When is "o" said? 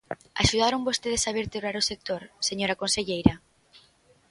1.81-1.87